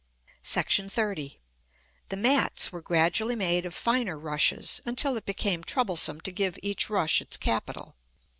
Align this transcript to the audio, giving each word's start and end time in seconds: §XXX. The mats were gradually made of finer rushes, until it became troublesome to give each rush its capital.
§XXX. 0.97 1.37
The 2.09 2.17
mats 2.17 2.71
were 2.71 2.81
gradually 2.81 3.35
made 3.35 3.67
of 3.67 3.75
finer 3.75 4.17
rushes, 4.17 4.81
until 4.83 5.15
it 5.15 5.25
became 5.27 5.63
troublesome 5.63 6.21
to 6.21 6.31
give 6.31 6.57
each 6.63 6.89
rush 6.89 7.21
its 7.21 7.37
capital. 7.37 7.95